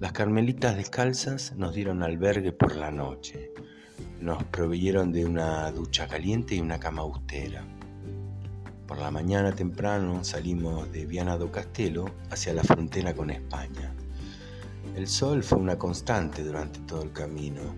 [0.00, 3.50] Las carmelitas descalzas nos dieron albergue por la noche.
[4.20, 7.64] Nos proveyeron de una ducha caliente y una cama austera.
[8.86, 13.92] Por la mañana temprano salimos de Viana do Castelo hacia la frontera con España.
[14.94, 17.74] El sol fue una constante durante todo el camino.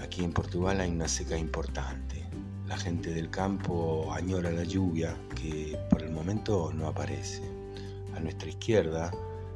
[0.00, 2.28] Aquí en Portugal hay una seca importante.
[2.66, 7.42] La gente del campo añora la lluvia que por el momento no aparece.
[8.16, 9.12] A nuestra izquierda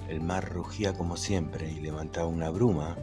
[0.08, 2.96] el mar rugía como siempre y levantaba una bruma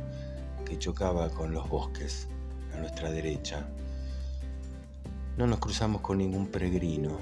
[0.66, 2.28] que chocaba con los bosques
[2.74, 3.68] a nuestra derecha.
[5.38, 7.18] No nos cruzamos con ningún peregrino.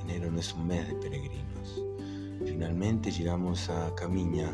[0.00, 1.82] Enero no es un mes de peregrinos.
[2.44, 4.52] Finalmente llegamos a Camiña,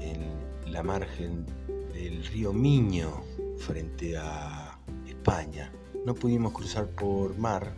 [0.00, 1.46] en la margen
[1.92, 3.22] del río Miño,
[3.58, 5.72] frente a España.
[6.04, 7.74] No pudimos cruzar por mar,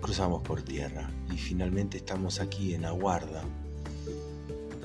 [0.00, 3.44] cruzamos por tierra y finalmente estamos aquí en Aguarda,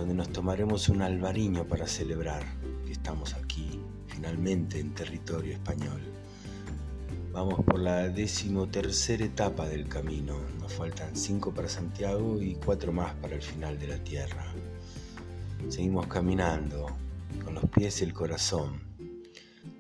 [0.02, 2.44] donde nos tomaremos un albariño para celebrar
[2.88, 6.02] que estamos aquí, finalmente en territorio español.
[7.32, 10.38] Vamos por la decimotercera etapa del camino.
[10.60, 14.44] Nos faltan cinco para Santiago y cuatro más para el final de la tierra.
[15.70, 16.88] Seguimos caminando
[17.46, 18.82] con los pies y el corazón.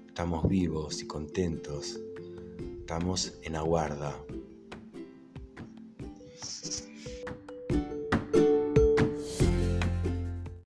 [0.07, 1.99] Estamos vivos y contentos.
[2.77, 4.15] Estamos en aguarda